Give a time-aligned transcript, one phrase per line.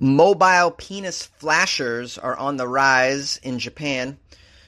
[0.00, 4.18] Mobile penis flashers are on the rise in Japan.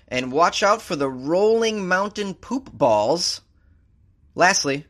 [0.08, 3.40] And watch out for the rolling mountain poop balls.
[4.34, 4.86] Lastly,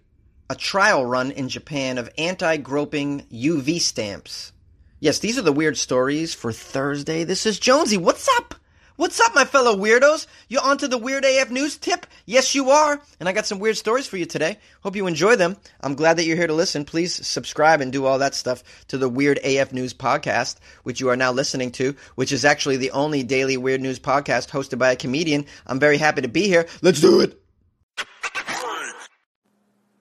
[0.48, 4.52] a trial run in Japan of anti groping UV stamps.
[4.98, 7.24] Yes, these are the weird stories for Thursday.
[7.24, 7.96] This is Jonesy.
[7.96, 8.54] What's up?
[9.00, 10.26] What's up, my fellow weirdos?
[10.48, 12.04] You onto the Weird AF News tip?
[12.26, 13.00] Yes, you are.
[13.18, 14.58] And I got some weird stories for you today.
[14.82, 15.56] Hope you enjoy them.
[15.80, 16.84] I'm glad that you're here to listen.
[16.84, 21.08] Please subscribe and do all that stuff to the Weird AF News podcast, which you
[21.08, 24.92] are now listening to, which is actually the only daily weird news podcast hosted by
[24.92, 25.46] a comedian.
[25.66, 26.66] I'm very happy to be here.
[26.82, 27.42] Let's do it.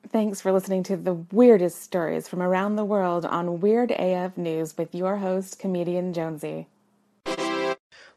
[0.09, 4.77] Thanks for listening to the weirdest stories from around the world on Weird AF News
[4.77, 6.67] with your host, comedian Jonesy.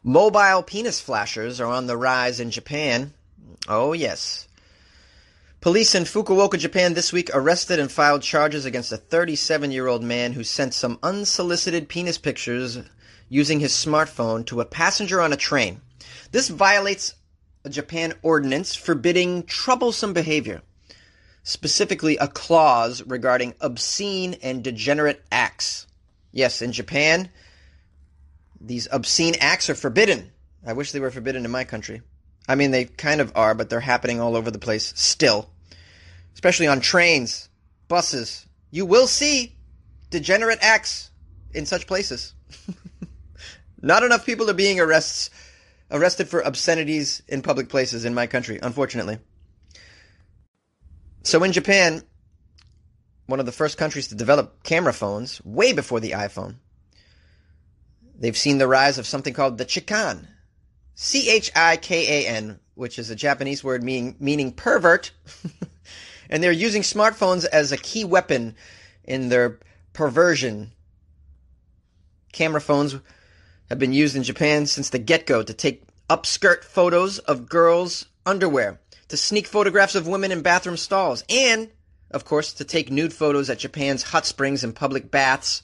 [0.05, 3.13] Mobile penis flashers are on the rise in Japan.
[3.69, 4.49] Oh, yes.
[5.61, 10.03] Police in Fukuoka, Japan this week arrested and filed charges against a 37 year old
[10.03, 12.79] man who sent some unsolicited penis pictures
[13.29, 15.79] using his smartphone to a passenger on a train.
[16.33, 17.13] This violates
[17.63, 20.63] a Japan ordinance forbidding troublesome behavior,
[21.43, 25.87] specifically a clause regarding obscene and degenerate acts.
[26.33, 27.29] Yes, in Japan,
[28.63, 30.31] these obscene acts are forbidden.
[30.65, 32.01] I wish they were forbidden in my country.
[32.47, 35.49] I mean, they kind of are, but they're happening all over the place still.
[36.33, 37.49] Especially on trains,
[37.87, 38.45] buses.
[38.71, 39.55] You will see
[40.09, 41.11] degenerate acts
[41.53, 42.33] in such places.
[43.81, 45.29] Not enough people are being arrests,
[45.91, 49.19] arrested for obscenities in public places in my country, unfortunately.
[51.23, 52.01] So in Japan,
[53.25, 56.55] one of the first countries to develop camera phones, way before the iPhone,
[58.15, 60.27] They've seen the rise of something called the chikan.
[60.95, 65.11] C H I K A N, which is a Japanese word meaning, meaning pervert.
[66.29, 68.55] and they're using smartphones as a key weapon
[69.03, 69.59] in their
[69.93, 70.71] perversion.
[72.31, 72.95] Camera phones
[73.69, 78.05] have been used in Japan since the get go to take upskirt photos of girls'
[78.25, 81.69] underwear, to sneak photographs of women in bathroom stalls, and,
[82.11, 85.63] of course, to take nude photos at Japan's hot springs and public baths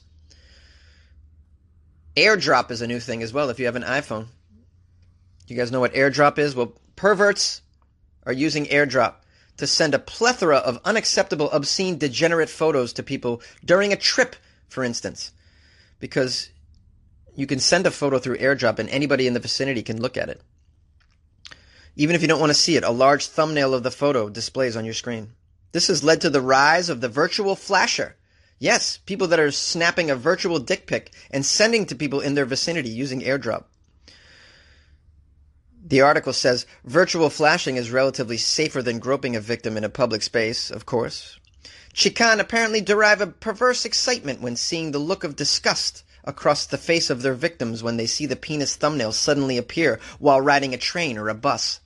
[2.16, 4.26] AirDrop is a new thing as well if you have an iPhone.
[5.46, 6.54] You guys know what AirDrop is?
[6.54, 7.62] Well, perverts
[8.24, 9.14] are using AirDrop
[9.56, 14.36] to send a plethora of unacceptable, obscene, degenerate photos to people during a trip,
[14.68, 15.32] for instance.
[15.98, 16.50] Because
[17.34, 20.28] you can send a photo through AirDrop and anybody in the vicinity can look at
[20.28, 20.40] it.
[21.96, 24.76] Even if you don't want to see it, a large thumbnail of the photo displays
[24.76, 25.32] on your screen.
[25.72, 28.16] This has led to the rise of the virtual flasher,
[28.60, 32.44] Yes, people that are snapping a virtual dick pic and sending to people in their
[32.44, 33.64] vicinity using airdrop.
[35.82, 40.22] The article says virtual flashing is relatively safer than groping a victim in a public
[40.22, 41.38] space, of course.
[41.94, 47.08] Chikan apparently derive a perverse excitement when seeing the look of disgust across the face
[47.08, 51.16] of their victims when they see the penis thumbnail suddenly appear while riding a train
[51.16, 51.80] or a bus.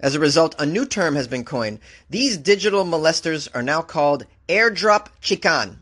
[0.00, 1.78] As a result, a new term has been coined.
[2.10, 5.76] These digital molesters are now called airdrop chikan.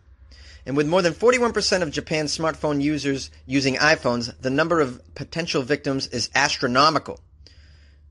[0.67, 5.63] And with more than 41% of Japan's smartphone users using iPhones, the number of potential
[5.63, 7.19] victims is astronomical.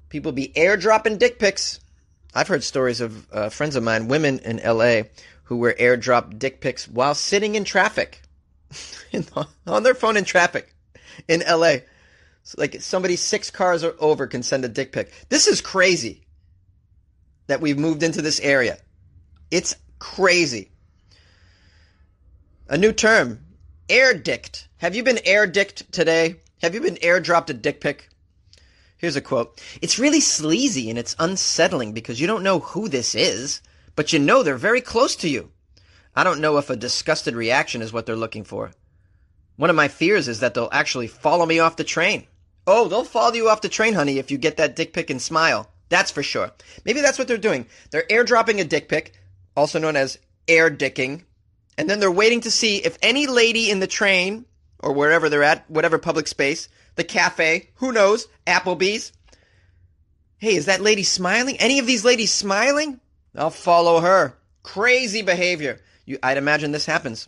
[0.10, 1.80] People be airdropping dick pics.
[2.34, 5.04] I've heard stories of uh, friends of mine, women in LA,
[5.44, 8.22] who were airdropped dick pics while sitting in traffic,
[9.68, 10.74] on their phone in traffic
[11.28, 11.78] in LA
[12.58, 15.12] like somebody six cars over can send a dick pic.
[15.30, 16.26] This is crazy
[17.48, 18.78] that we've moved into this area.
[19.52, 20.72] It's crazy.
[22.68, 23.46] A new term,
[23.90, 24.68] air dicked.
[24.78, 26.38] Have you been air dicked today?
[26.62, 28.10] Have you been airdropped a dick pic?
[28.98, 29.62] Here's a quote.
[29.82, 33.62] It's really sleazy and it's unsettling because you don't know who this is,
[33.96, 35.52] but you know they're very close to you.
[36.16, 38.72] I don't know if a disgusted reaction is what they're looking for.
[39.56, 42.28] One of my fears is that they'll actually follow me off the train.
[42.68, 45.22] Oh, they'll follow you off the train, honey, if you get that dick pic and
[45.22, 45.70] smile.
[45.90, 46.52] That's for sure.
[46.86, 47.66] Maybe that's what they're doing.
[47.92, 49.14] They're airdropping a dick pic,
[49.60, 51.24] also known as air dicking,
[51.78, 54.46] and then they're waiting to see if any lady in the train
[54.80, 59.12] or wherever they're at, whatever public space, the cafe, who knows, Applebee's.
[60.38, 61.58] Hey, is that lady smiling?
[61.58, 63.00] Any of these ladies smiling?
[63.36, 64.36] I'll follow her.
[64.64, 65.82] Crazy behavior.
[66.06, 67.28] You, I'd imagine this happens.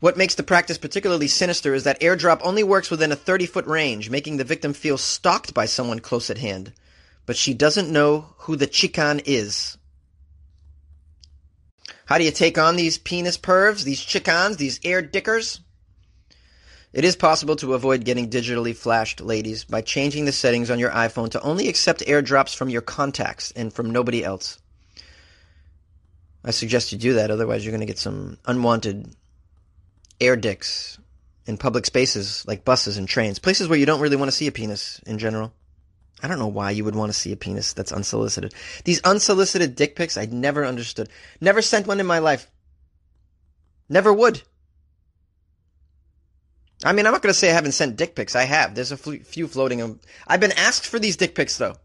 [0.00, 3.66] What makes the practice particularly sinister is that airdrop only works within a 30 foot
[3.66, 6.72] range, making the victim feel stalked by someone close at hand.
[7.26, 9.77] But she doesn't know who the chikan is.
[12.08, 15.60] How do you take on these penis pervs, these chikans, these air dickers?
[16.90, 20.90] It is possible to avoid getting digitally flashed, ladies, by changing the settings on your
[20.90, 24.58] iPhone to only accept airdrops from your contacts and from nobody else.
[26.42, 29.14] I suggest you do that, otherwise, you're going to get some unwanted
[30.18, 30.98] air dicks
[31.44, 34.46] in public spaces like buses and trains, places where you don't really want to see
[34.46, 35.52] a penis in general.
[36.22, 38.54] I don't know why you would want to see a penis that's unsolicited.
[38.84, 41.08] These unsolicited dick pics, I never understood.
[41.40, 42.50] Never sent one in my life.
[43.88, 44.42] Never would.
[46.84, 48.36] I mean, I'm not going to say I haven't sent dick pics.
[48.36, 48.74] I have.
[48.74, 50.00] There's a few floating.
[50.26, 51.72] I've been asked for these dick pics, though.
[51.72, 51.76] I'm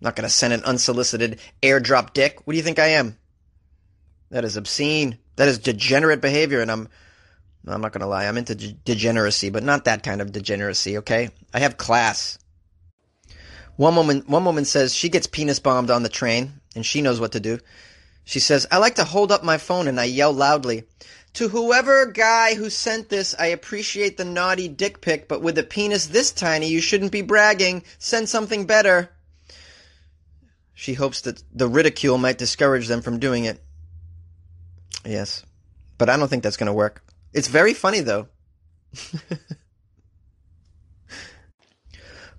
[0.00, 2.40] not going to send an unsolicited airdrop dick.
[2.44, 3.16] What do you think I am?
[4.30, 5.18] That is obscene.
[5.36, 6.88] That is degenerate behavior, and I'm.
[7.66, 8.26] I'm not going to lie.
[8.26, 10.98] I'm into degeneracy, but not that kind of degeneracy.
[10.98, 12.38] Okay, I have class.
[13.76, 17.20] One woman, one woman says she gets penis bombed on the train, and she knows
[17.20, 17.58] what to do.
[18.24, 20.84] She says, "I like to hold up my phone and I yell loudly."
[21.34, 25.62] To whoever guy who sent this, I appreciate the naughty dick pic, but with a
[25.62, 27.84] penis this tiny, you shouldn't be bragging.
[27.98, 29.10] Send something better.
[30.74, 33.62] She hopes that the ridicule might discourage them from doing it.
[35.04, 35.44] Yes.
[35.98, 37.04] But I don't think that's going to work.
[37.32, 38.28] It's very funny, though.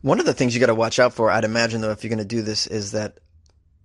[0.01, 2.09] One of the things you got to watch out for, I'd imagine, though, if you're
[2.09, 3.19] going to do this, is that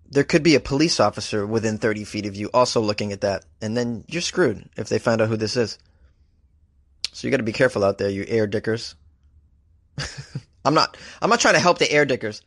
[0.08, 3.44] there could be a police officer within 30 feet of you also looking at that,
[3.60, 5.78] and then you're screwed if they find out who this is.
[7.12, 8.94] So you got to be careful out there, you air dickers.
[10.64, 10.96] I'm not.
[11.22, 12.42] I'm not trying to help the air dickers.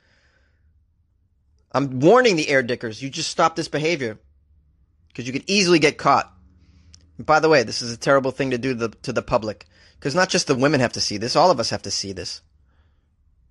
[1.72, 3.02] I'm warning the air dickers.
[3.02, 4.20] You just stop this behavior
[5.08, 6.32] because you could easily get caught.
[7.18, 9.22] And by the way, this is a terrible thing to do to the, to the
[9.22, 9.68] public
[10.00, 12.14] because not just the women have to see this; all of us have to see
[12.14, 12.42] this.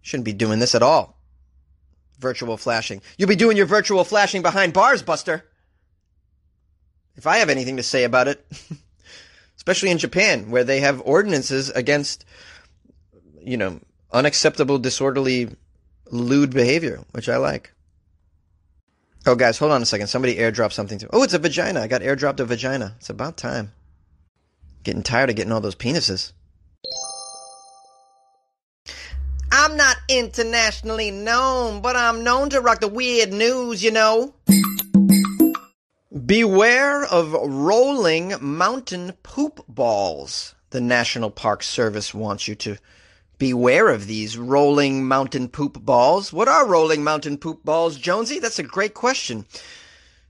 [0.02, 1.18] Shouldn't be doing this at all
[2.18, 3.00] virtual flashing.
[3.16, 5.44] You'll be doing your virtual flashing behind bars, Buster.
[7.16, 8.44] If I have anything to say about it,
[9.56, 12.24] especially in Japan, where they have ordinances against,
[13.40, 13.80] you know,
[14.12, 15.48] unacceptable, disorderly,
[16.10, 17.72] lewd behavior, which I like.
[19.26, 20.06] Oh, guys, hold on a second.
[20.06, 21.06] Somebody airdropped something to.
[21.06, 21.10] me.
[21.12, 21.80] Oh, it's a vagina.
[21.80, 22.94] I got airdropped a vagina.
[22.98, 23.72] It's about time.
[24.84, 26.32] Getting tired of getting all those penises.
[29.68, 34.34] I'm not internationally known, but I'm known to rock the weird news, you know.
[36.24, 40.54] Beware of rolling mountain poop balls.
[40.70, 42.78] The National Park Service wants you to
[43.36, 46.32] beware of these rolling mountain poop balls.
[46.32, 48.38] What are rolling mountain poop balls, Jonesy?
[48.38, 49.44] That's a great question.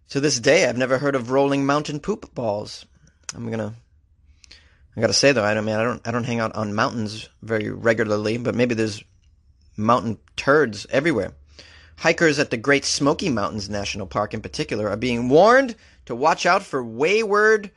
[0.08, 2.86] To this day, I've never heard of rolling mountain poop balls.
[3.36, 3.76] I'm gonna
[4.96, 7.28] I gotta say though, I don't mean I don't I don't hang out on mountains
[7.40, 9.04] very regularly, but maybe there's
[9.78, 11.32] mountain turds everywhere.
[11.98, 15.74] Hikers at the Great Smoky Mountains National Park in particular are being warned
[16.06, 17.70] to watch out for wayward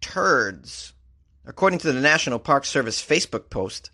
[0.00, 0.92] turds.
[1.44, 3.90] According to the National Park Service Facebook post,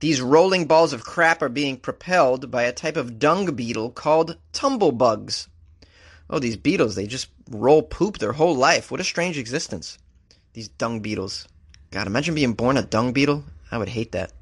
[0.00, 4.36] these rolling balls of crap are being propelled by a type of dung beetle called
[4.52, 5.48] tumblebugs.
[6.30, 8.90] Oh, these beetles, they just roll poop their whole life.
[8.90, 9.98] What a strange existence.
[10.52, 11.48] These dung beetles.
[11.90, 13.44] God, imagine being born a dung beetle.
[13.70, 14.32] I would hate that.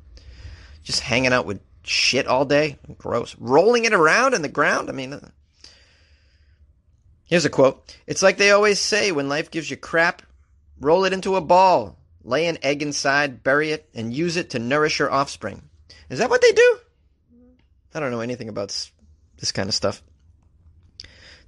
[0.82, 2.78] Just hanging out with shit all day.
[2.98, 3.36] Gross.
[3.38, 4.88] Rolling it around in the ground.
[4.88, 5.28] I mean, uh,
[7.24, 7.96] here's a quote.
[8.06, 10.22] It's like they always say when life gives you crap,
[10.80, 14.58] roll it into a ball, lay an egg inside, bury it, and use it to
[14.58, 15.62] nourish your offspring.
[16.10, 16.78] Is that what they do?
[17.94, 18.68] I don't know anything about
[19.38, 20.02] this kind of stuff.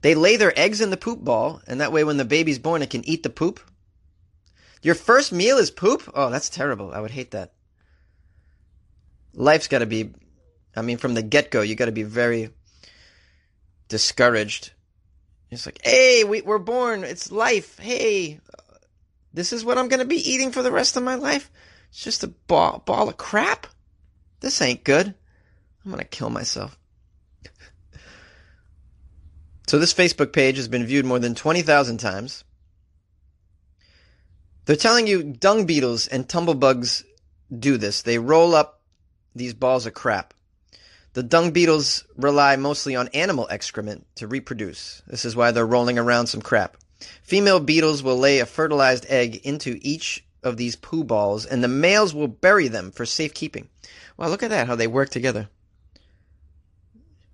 [0.01, 2.83] They lay their eggs in the poop ball, and that way when the baby's born,
[2.83, 3.61] it can eat the poop.
[4.81, 6.09] Your first meal is poop?
[6.15, 6.93] Oh, that's terrible.
[6.93, 7.53] I would hate that.
[9.35, 10.15] Life's got to be,
[10.77, 12.51] I mean, from the get go, you got to be very
[13.89, 14.73] discouraged.
[15.51, 17.05] It's like, hey, we, we're born.
[17.05, 17.79] It's life.
[17.79, 18.41] Hey,
[19.33, 21.51] this is what I'm going to be eating for the rest of my life.
[21.91, 23.67] It's just a ball, ball of crap.
[24.41, 25.15] This ain't good.
[25.85, 26.79] I'm going to kill myself.
[29.67, 32.45] so this Facebook page has been viewed more than 20,000 times.
[34.67, 37.05] They're telling you dung beetles and tumblebugs
[37.57, 38.03] do this.
[38.03, 38.83] They roll up
[39.35, 40.35] these balls of crap.
[41.15, 45.03] The dung beetles rely mostly on animal excrement to reproduce.
[45.07, 46.77] This is why they're rolling around some crap.
[47.23, 51.69] Female beetles will lay a fertilized egg into each of these poo balls, and the
[51.69, 53.69] males will bury them for safekeeping.
[54.17, 55.49] Wow, look at that, how they work together.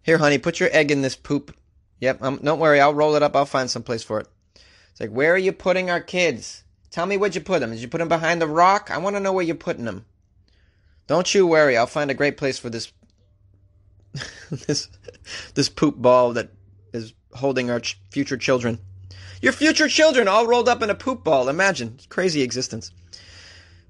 [0.02, 1.56] Here, honey, put your egg in this poop.
[2.00, 3.34] Yep, um, don't worry, I'll roll it up.
[3.34, 4.28] I'll find some place for it.
[4.90, 6.62] It's like, where are you putting our kids?
[6.90, 7.70] Tell me where'd you put them.
[7.70, 8.90] Did you put them behind the rock?
[8.90, 10.04] I want to know where you're putting them.
[11.06, 11.76] Don't you worry.
[11.76, 12.92] I'll find a great place for this
[14.50, 14.88] this
[15.54, 16.50] this poop ball that
[16.92, 18.78] is holding our ch- future children.
[19.42, 21.48] Your future children all rolled up in a poop ball.
[21.48, 21.98] Imagine.
[22.08, 22.92] Crazy existence.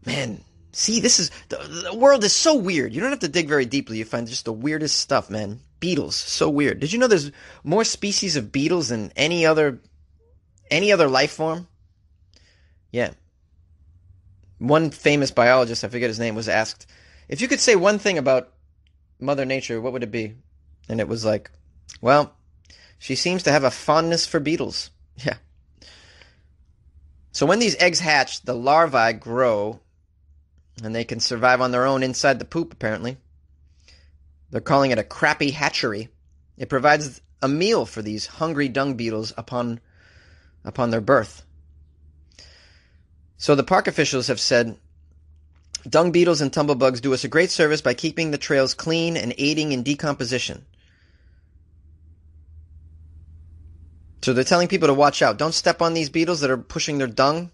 [0.07, 1.57] Man, see, this is the,
[1.93, 2.95] the world is so weird.
[2.95, 3.99] You don't have to dig very deeply.
[3.99, 5.61] You find just the weirdest stuff, man.
[5.81, 6.81] Beetles, so weird.
[6.81, 7.31] Did you know there's
[7.62, 9.81] more species of beetles than any other
[10.71, 11.69] any other life form?
[12.90, 13.12] Yeah.
[14.59, 16.87] one famous biologist, I forget his name, was asked,
[17.28, 18.54] if you could say one thing about
[19.21, 20.35] Mother Nature, what would it be?
[20.88, 21.50] And it was like,
[22.00, 22.37] well,
[22.99, 24.90] she seems to have a fondness for beetles.
[25.25, 25.37] Yeah.
[27.30, 29.80] So when these eggs hatch, the larvae grow
[30.83, 33.16] and they can survive on their own inside the poop, apparently.
[34.50, 36.09] They're calling it a crappy hatchery.
[36.56, 39.80] It provides a meal for these hungry dung beetles upon
[40.64, 41.44] upon their birth.
[43.37, 44.76] So the park officials have said
[45.88, 49.35] dung beetles and tumblebugs do us a great service by keeping the trails clean and
[49.38, 50.64] aiding in decomposition.
[54.23, 55.37] So they're telling people to watch out.
[55.37, 57.50] Don't step on these beetles that are pushing their dung.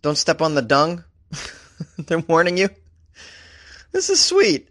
[0.00, 1.04] Don't step on the dung.
[1.98, 2.70] they're warning you.
[3.92, 4.70] This is sweet.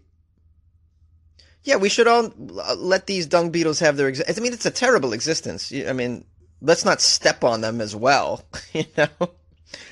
[1.62, 4.08] Yeah, we should all uh, let these dung beetles have their.
[4.08, 5.72] Ex- I mean, it's a terrible existence.
[5.72, 6.24] I mean,
[6.60, 8.44] let's not step on them as well.
[8.72, 9.08] you know,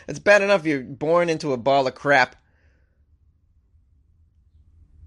[0.09, 2.37] it's bad enough you're born into a ball of crap.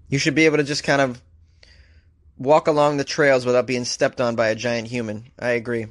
[0.08, 1.20] You should be able to just kind of
[2.38, 5.30] walk along the trails without being stepped on by a giant human.
[5.38, 5.86] I agree.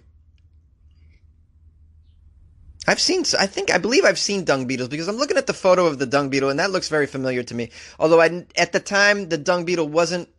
[2.87, 5.53] I've seen, I think, I believe I've seen dung beetles because I'm looking at the
[5.53, 7.69] photo of the dung beetle and that looks very familiar to me.
[7.99, 10.29] Although I, at the time, the dung beetle wasn't,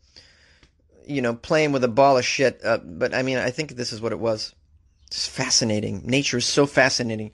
[1.07, 2.61] you know, playing with a ball of shit.
[2.65, 4.55] Uh, but I mean, I think this is what it was.
[5.09, 6.03] It's fascinating.
[6.07, 7.33] Nature is so fascinating.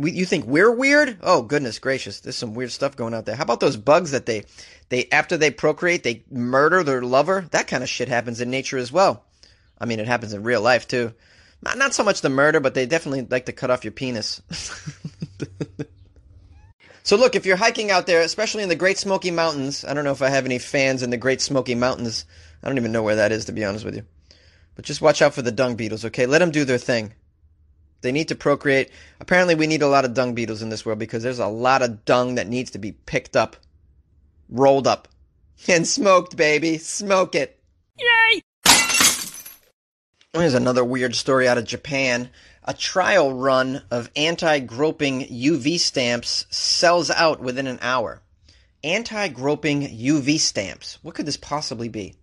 [0.00, 1.18] We, you think we're weird?
[1.20, 3.36] Oh goodness gracious, there's some weird stuff going out there.
[3.36, 4.44] How about those bugs that they,
[4.88, 7.46] they after they procreate, they murder their lover?
[7.50, 9.26] That kind of shit happens in nature as well.
[9.78, 11.12] I mean, it happens in real life too.
[11.60, 14.40] Not, not so much the murder, but they definitely like to cut off your penis.
[17.02, 20.04] so look, if you're hiking out there, especially in the Great Smoky Mountains, I don't
[20.04, 22.24] know if I have any fans in the Great Smoky Mountains.
[22.62, 24.06] I don't even know where that is, to be honest with you.
[24.76, 26.24] But just watch out for the dung beetles, okay?
[26.24, 27.12] Let them do their thing.
[28.02, 28.90] They need to procreate.
[29.20, 31.82] Apparently, we need a lot of dung beetles in this world because there's a lot
[31.82, 33.56] of dung that needs to be picked up,
[34.48, 35.08] rolled up,
[35.68, 36.78] and smoked, baby.
[36.78, 37.60] Smoke it.
[37.98, 38.42] Yay!
[40.32, 42.30] Here's another weird story out of Japan.
[42.62, 48.22] A trial run of anti groping UV stamps sells out within an hour.
[48.84, 50.98] Anti groping UV stamps.
[51.02, 52.14] What could this possibly be?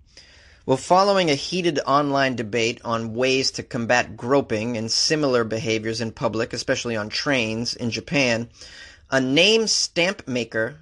[0.67, 6.12] Well, following a heated online debate on ways to combat groping and similar behaviors in
[6.12, 8.50] public, especially on trains in Japan,
[9.09, 10.79] a name stamp maker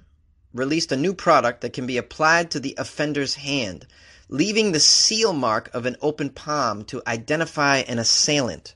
[0.52, 3.86] released a new product that can be applied to the offender's hand
[4.28, 8.74] leaving the seal mark of an open palm to identify an assailant.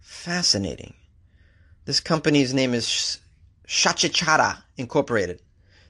[0.00, 0.94] Fascinating.
[1.84, 3.20] This company's name is
[3.68, 5.40] Shachihata Incorporated.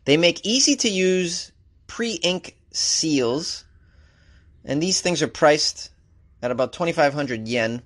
[0.05, 1.51] They make easy to use
[1.87, 3.65] pre ink seals,
[4.65, 5.91] and these things are priced
[6.43, 7.83] at about 2,500 yen,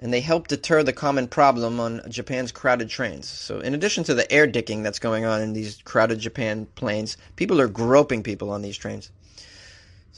[0.00, 3.28] and they help deter the common problem on Japan's crowded trains.
[3.28, 7.16] So, in addition to the air dicking that's going on in these crowded Japan planes,
[7.36, 9.10] people are groping people on these trains.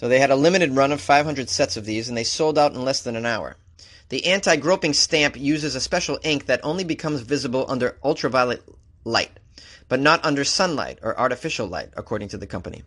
[0.01, 2.73] So they had a limited run of 500 sets of these, and they sold out
[2.73, 3.57] in less than an hour.
[4.09, 8.63] The anti groping stamp uses a special ink that only becomes visible under ultraviolet
[9.05, 9.39] light,
[9.89, 12.83] but not under sunlight or artificial light, according to the company.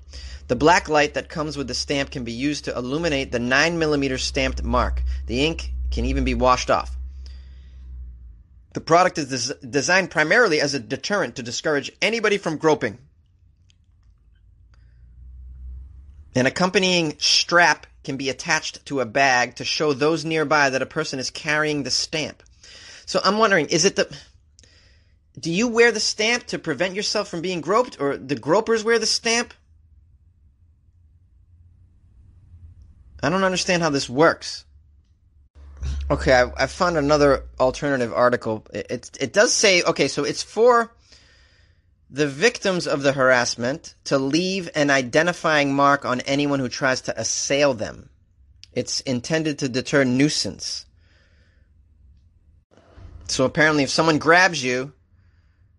[0.47, 4.19] The black light that comes with the stamp can be used to illuminate the 9mm
[4.19, 5.03] stamped mark.
[5.27, 6.97] The ink can even be washed off.
[8.73, 12.97] The product is des- designed primarily as a deterrent to discourage anybody from groping.
[16.35, 20.87] An accompanying strap can be attached to a bag to show those nearby that a
[20.87, 22.41] person is carrying the stamp.
[23.05, 24.15] So I'm wondering, is it the
[25.39, 28.99] do you wear the stamp to prevent yourself from being groped or the gropers wear
[28.99, 29.53] the stamp?
[33.21, 34.65] I don't understand how this works.
[36.11, 38.65] Okay, I, I found another alternative article.
[38.73, 40.93] It, it, it does say okay, so it's for
[42.09, 47.19] the victims of the harassment to leave an identifying mark on anyone who tries to
[47.19, 48.09] assail them.
[48.71, 50.85] It's intended to deter nuisance.
[53.27, 54.93] So apparently, if someone grabs you,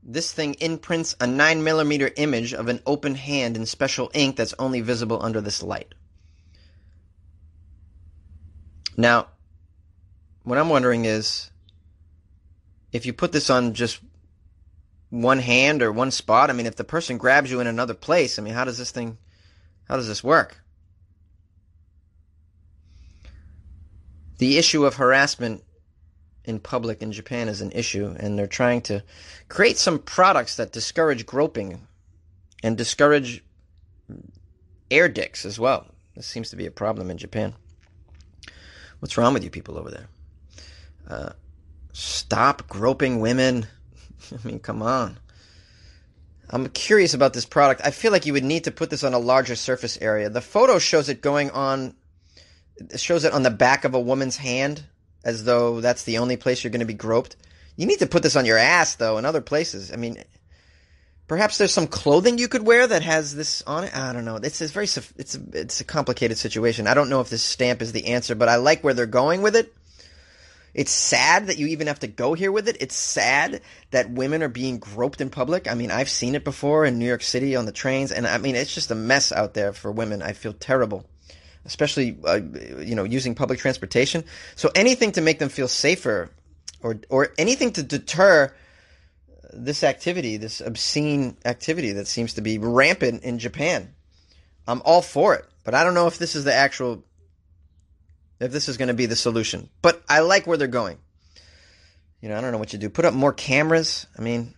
[0.05, 4.81] this thing imprints a 9mm image of an open hand in special ink that's only
[4.81, 5.95] visible under this light.
[8.97, 9.29] Now,
[10.43, 11.51] what I'm wondering is
[12.93, 14.01] if you put this on just
[15.15, 16.51] one hand or one spot.
[16.51, 18.91] I mean, if the person grabs you in another place, I mean, how does this
[18.91, 19.17] thing,
[19.89, 20.61] how does this work?
[24.39, 25.63] The issue of harassment
[26.45, 29.03] in public in Japan is an issue, and they're trying to
[29.49, 31.87] create some products that discourage groping
[32.63, 33.43] and discourage
[34.91, 35.87] air dicks as well.
[36.15, 37.55] This seems to be a problem in Japan.
[39.01, 40.09] What's wrong with you people over there?
[41.09, 41.33] Uh,
[41.93, 43.67] stop groping women.
[44.33, 45.19] I mean, come on.
[46.51, 47.81] I'm curious about this product.
[47.85, 50.29] I feel like you would need to put this on a larger surface area.
[50.29, 51.95] The photo shows it going on,
[52.77, 54.85] it shows it on the back of a woman's hand,
[55.25, 57.37] as though that's the only place you're going to be groped.
[57.77, 59.93] You need to put this on your ass, though, in other places.
[59.93, 60.23] I mean,
[61.27, 63.97] perhaps there's some clothing you could wear that has this on it.
[63.97, 64.37] I don't know.
[64.37, 66.87] It's, it's very, it's a, it's a complicated situation.
[66.87, 69.43] I don't know if this stamp is the answer, but I like where they're going
[69.43, 69.75] with it.
[70.75, 72.79] It's sad that you even have to go here with it.
[72.81, 73.61] It's sad
[73.93, 75.71] that women are being groped in public.
[75.71, 78.39] I mean, I've seen it before in New York City on the trains, and I
[78.39, 80.21] mean, it's just a mess out there for women.
[80.21, 81.07] I feel terrible,
[81.65, 82.41] especially uh,
[82.81, 84.25] you know using public transportation.
[84.57, 86.31] So anything to make them feel safer,
[86.83, 88.55] or or anything to deter
[89.53, 93.95] this activity, this obscene activity that seems to be rampant in Japan.
[94.67, 97.05] I'm all for it, but I don't know if this is the actual
[98.41, 99.69] if this is going to be the solution.
[99.83, 100.99] But I like where they're going.
[102.21, 102.89] You know, I don't know what you do.
[102.89, 104.07] Put up more cameras.
[104.19, 104.55] I mean,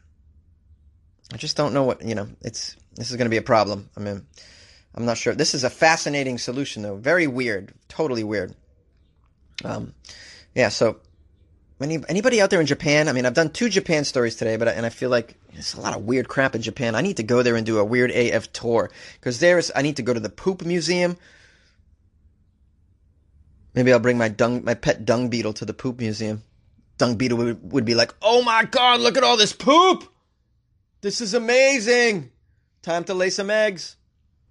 [1.33, 3.91] I just don't know what, you know, it's this is going to be a problem.
[3.97, 4.27] I mean,
[4.97, 5.35] I'm not sure.
[5.35, 6.97] This is a fascinating solution though.
[6.97, 7.73] Very weird.
[7.89, 8.55] Totally weird.
[9.65, 9.95] Um
[10.55, 11.01] yeah, so
[11.81, 13.09] any, anybody out there in Japan?
[13.09, 15.75] I mean, I've done two Japan stories today, but I, and I feel like there's
[15.75, 16.95] a lot of weird crap in Japan.
[16.95, 19.97] I need to go there and do a weird AF tour because there's I need
[19.97, 21.19] to go to the poop museum.
[23.75, 26.43] Maybe I'll bring my dung, my pet dung beetle to the poop museum.
[26.97, 30.11] Dung beetle would, would be like, "Oh my god, look at all this poop!
[31.03, 32.31] This is amazing!
[32.81, 33.97] Time to lay some eggs."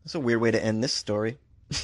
[0.05, 1.39] That's a weird way to end this story.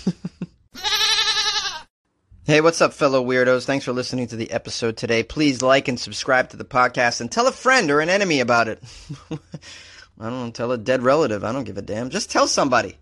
[2.46, 3.66] hey, what's up, fellow weirdos?
[3.66, 5.24] Thanks for listening to the episode today.
[5.24, 8.68] Please like and subscribe to the podcast and tell a friend or an enemy about
[8.68, 8.84] it.
[9.32, 11.44] I don't know, tell a dead relative.
[11.44, 12.12] I don't give a damn.
[12.12, 12.96] Just tell somebody.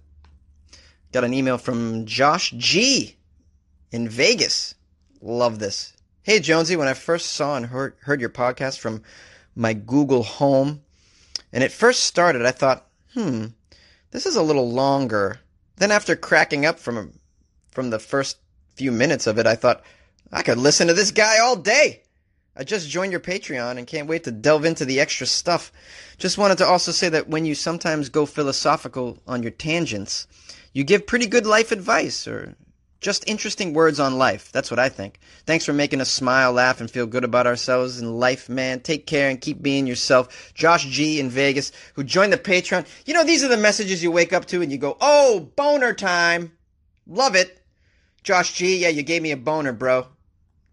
[1.12, 3.18] Got an email from Josh G
[3.92, 4.74] in Vegas.
[5.22, 5.92] Love this.
[6.22, 9.04] Hey, Jonesy, when I first saw and heard, heard your podcast from
[9.54, 10.80] my Google Home,
[11.52, 13.48] and it first started, I thought, hmm,
[14.12, 15.40] this is a little longer.
[15.78, 17.14] Then after cracking up from
[17.72, 18.38] from the first
[18.76, 19.84] few minutes of it, I thought,
[20.32, 22.04] I could listen to this guy all day.
[22.56, 25.72] I just joined your Patreon and can't wait to delve into the extra stuff.
[26.18, 30.28] Just wanted to also say that when you sometimes go philosophical on your tangents,
[30.74, 32.56] you give pretty good life advice or
[33.00, 34.52] just interesting words on life.
[34.52, 35.20] That's what I think.
[35.46, 38.82] Thanks for making us smile, laugh, and feel good about ourselves in life, man.
[38.82, 40.54] Take care and keep being yourself.
[40.54, 42.86] Josh G in Vegas, who joined the Patreon.
[43.06, 45.94] You know, these are the messages you wake up to and you go, oh, boner
[45.94, 46.52] time.
[47.08, 47.62] Love it.
[48.24, 50.08] Josh G, yeah, you gave me a boner, bro.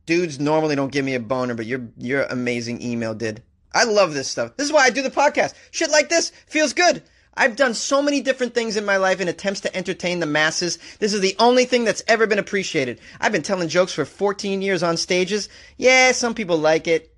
[0.04, 3.42] Dudes normally don't give me a boner, but your your amazing email did.
[3.74, 4.56] I love this stuff.
[4.56, 5.54] This is why I do the podcast.
[5.70, 7.02] Shit like this feels good.
[7.36, 10.78] I've done so many different things in my life in attempts to entertain the masses.
[10.98, 13.00] This is the only thing that's ever been appreciated.
[13.20, 15.48] I've been telling jokes for 14 years on stages.
[15.76, 17.12] Yeah, some people like it.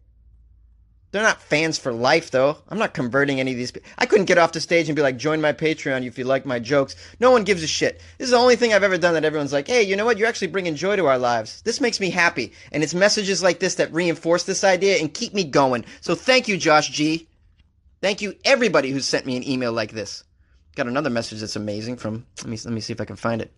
[1.11, 2.59] They're not fans for life, though.
[2.69, 3.73] I'm not converting any of these.
[3.97, 6.45] I couldn't get off the stage and be like, join my Patreon if you like
[6.45, 6.97] my jokes.
[7.19, 8.03] No one gives a shit.
[8.19, 10.19] This is the only thing I've ever done that everyone's like, hey, you know what?
[10.19, 11.63] You're actually bringing joy to our lives.
[11.63, 12.53] This makes me happy.
[12.73, 15.87] And it's messages like this that reinforce this idea and keep me going.
[16.03, 17.28] So thank you, Josh G.
[18.01, 20.23] Thank you, everybody who sent me an email like this.
[20.77, 22.27] Got another message that's amazing from.
[22.39, 23.53] Let me let me see if I can find it.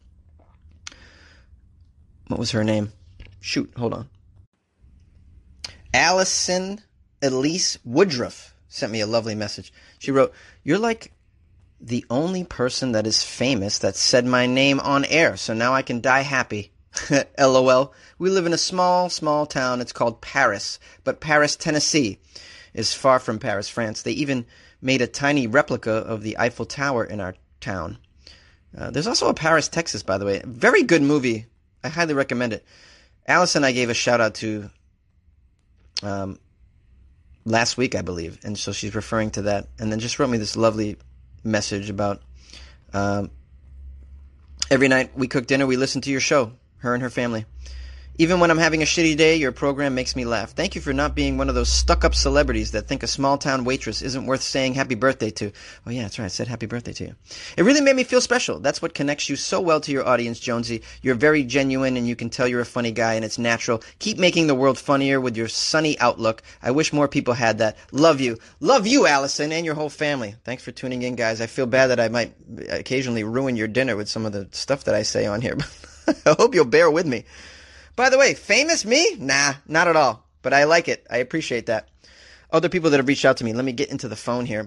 [2.29, 2.93] What was her name?
[3.41, 4.09] Shoot, hold on.
[5.93, 6.81] Allison
[7.21, 9.73] Elise Woodruff sent me a lovely message.
[9.99, 11.13] She wrote, "You're like
[11.79, 15.83] the only person that is famous that said my name on air, so now I
[15.83, 16.73] can die happy."
[17.39, 17.93] LOL.
[18.19, 19.83] We live in a small, small town.
[19.83, 22.19] It's called Paris, but Paris, Tennessee
[22.75, 24.03] is far from Paris, France.
[24.03, 24.47] They even
[24.81, 27.99] made a tiny replica of the Eiffel Tower in our town.
[28.77, 30.43] Uh, there's also a Paris, Texas, by the way.
[30.45, 31.47] Very good movie.
[31.83, 32.65] I highly recommend it.
[33.27, 34.71] Allison, I gave a shout out to
[36.03, 36.39] um,
[37.45, 39.69] last week, I believe, and so she's referring to that.
[39.79, 40.97] And then just wrote me this lovely
[41.43, 42.23] message about
[42.93, 43.31] um,
[44.71, 47.45] every night we cook dinner, we listen to your show, her and her family.
[48.19, 50.51] Even when I'm having a shitty day, your program makes me laugh.
[50.51, 53.39] Thank you for not being one of those stuck up celebrities that think a small
[53.39, 55.53] town waitress isn't worth saying happy birthday to.
[55.87, 56.27] Oh, yeah, that's right.
[56.27, 57.15] I said happy birthday to you.
[57.57, 58.59] It really made me feel special.
[58.61, 60.83] That's what connects you so well to your audience, Jonesy.
[61.01, 63.83] You're very genuine and you can tell you're a funny guy and it's natural.
[64.01, 66.43] Keep making the world funnier with your sunny outlook.
[66.63, 67.79] I wish more people had that.
[67.91, 68.37] Love you.
[68.61, 70.35] Love you, Allison, and your whole family.
[70.45, 71.41] Thanks for tuning in, guys.
[71.41, 72.35] I feel bad that I might
[72.69, 76.23] occasionally ruin your dinner with some of the stuff that I say on here, but
[76.27, 77.25] I hope you'll bear with me.
[78.01, 79.15] By the way, famous me?
[79.19, 80.25] Nah, not at all.
[80.41, 81.07] But I like it.
[81.11, 81.91] I appreciate that.
[82.51, 83.53] Other people that have reached out to me.
[83.53, 84.67] Let me get into the phone here.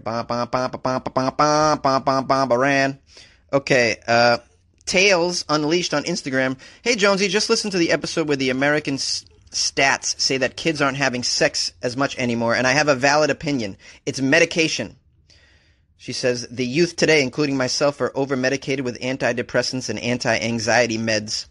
[3.52, 4.38] Okay, uh,
[4.86, 6.60] Tails Unleashed on Instagram.
[6.84, 10.80] Hey Jonesy, just listen to the episode where the American s- stats say that kids
[10.80, 13.78] aren't having sex as much anymore, and I have a valid opinion.
[14.06, 14.96] It's medication.
[15.98, 21.00] She says the youth today, including myself, are over medicated with antidepressants and anti anxiety
[21.00, 21.48] meds.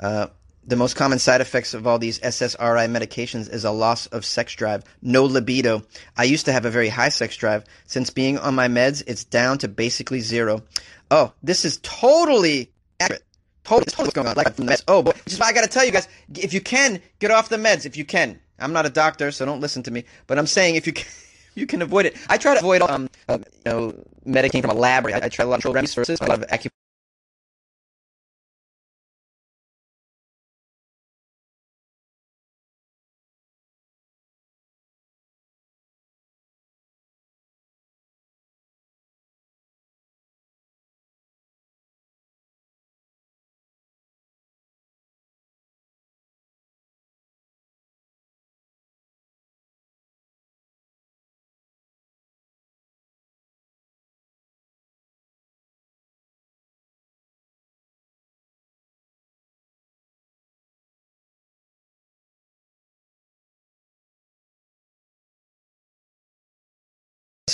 [0.00, 0.28] Uh,
[0.64, 4.54] the most common side effects of all these SSRI medications is a loss of sex
[4.54, 5.82] drive, no libido.
[6.16, 7.64] I used to have a very high sex drive.
[7.86, 10.62] Since being on my meds, it's down to basically zero.
[11.10, 12.70] Oh, this is totally
[13.00, 13.24] accurate.
[13.64, 14.36] Totally, totally what's going on.
[14.36, 14.82] Like meds.
[14.88, 17.30] Oh boy, which is why I got to tell you guys: if you can, get
[17.30, 17.86] off the meds.
[17.86, 20.04] If you can, I'm not a doctor, so don't listen to me.
[20.26, 21.06] But I'm saying if you can.
[21.54, 22.16] You can avoid it.
[22.30, 23.94] I try to avoid um, uh, you know,
[24.26, 25.06] medicating from a lab.
[25.06, 26.70] I, I try a lot of resources, a lot of acupuncture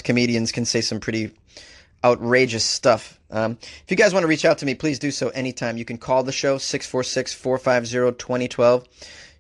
[0.09, 1.31] comedians can say some pretty
[2.03, 3.21] outrageous stuff.
[3.31, 5.77] Um, if you guys want to reach out to me, please do so anytime.
[5.77, 8.89] You can call the show 646 450 2012.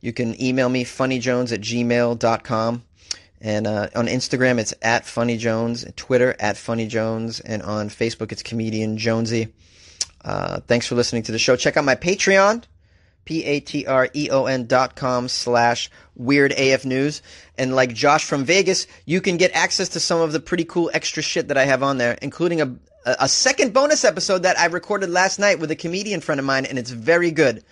[0.02, 2.82] You can email me funnyjones at gmail.com.
[3.40, 8.98] And uh, on Instagram, it's at funnyjones, Twitter at funnyjones, and on Facebook, it's comedian
[8.98, 9.48] Jonesy.
[10.22, 11.56] Uh, thanks for listening to the show.
[11.56, 12.62] Check out my Patreon.
[13.28, 17.20] P-A-T-R-E-O-N dot com slash weird AF news.
[17.58, 20.90] And like Josh from Vegas, you can get access to some of the pretty cool
[20.94, 24.64] extra shit that I have on there, including a, a second bonus episode that I
[24.64, 27.62] recorded last night with a comedian friend of mine, and it's very good.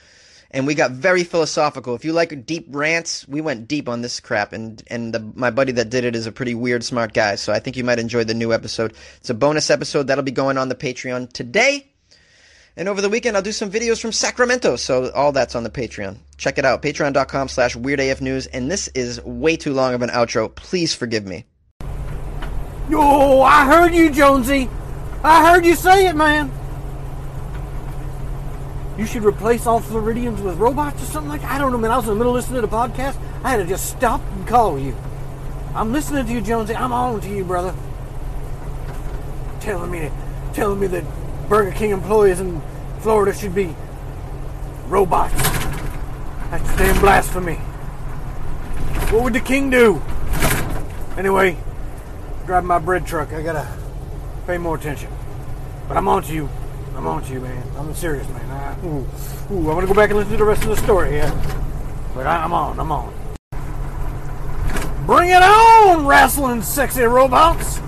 [0.51, 1.95] And we got very philosophical.
[1.95, 4.53] If you like deep rants, we went deep on this crap.
[4.53, 7.37] And and the, my buddy that did it is a pretty weird, smart guy.
[7.37, 8.93] So I think you might enjoy the new episode.
[9.17, 11.91] It's a bonus episode that'll be going on the Patreon today.
[12.79, 14.77] And over the weekend, I'll do some videos from Sacramento.
[14.77, 16.19] So all that's on the Patreon.
[16.37, 16.83] Check it out.
[16.83, 18.49] Patreon.com slash WeirdAFNews.
[18.53, 20.55] And this is way too long of an outro.
[20.55, 21.47] Please forgive me.
[22.91, 24.69] Yo, I heard you, Jonesy.
[25.25, 26.53] I heard you say it, man.
[28.99, 31.53] You should replace all Floridians with robots or something like that.
[31.53, 31.91] I don't know, man.
[31.91, 33.19] I was in the middle of listening to the podcast.
[33.43, 34.97] I had to just stop and call you.
[35.75, 36.75] I'm listening to you, Jonesy.
[36.77, 37.75] I'm on to you, brother.
[39.61, 40.11] Telling me,
[40.55, 41.05] telling me that
[41.49, 42.61] Burger King employees in
[43.01, 43.75] Florida should be
[44.89, 45.35] robots.
[46.51, 47.57] That's damn blasphemy.
[49.13, 50.03] What would the king do?
[51.17, 51.57] Anyway,
[52.47, 53.33] driving my bread truck.
[53.33, 53.69] I gotta
[54.47, 55.11] pay more attention.
[55.87, 56.49] But I'm on to you.
[56.97, 57.63] I'm on to you, man.
[57.79, 58.51] I'm serious, man.
[58.51, 59.07] I, ooh,
[59.53, 61.15] ooh, I'm gonna go back and listen to the rest of the story.
[61.15, 61.31] Yeah,
[62.13, 62.81] but I, I'm on.
[62.81, 63.15] I'm on.
[65.07, 67.81] Bring it on, wrestling sexy robots.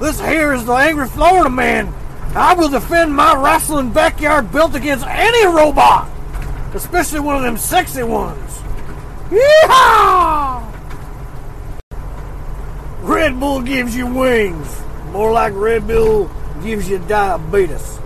[0.00, 1.92] This here is the angry Florida man
[2.36, 6.10] I will defend my wrestling backyard built against any robot,
[6.74, 8.60] especially one of them sexy ones.
[9.30, 10.62] Yeehaw!
[13.00, 14.82] Red Bull gives you wings.
[15.12, 16.30] More like Red Bull
[16.62, 17.98] gives you diabetes.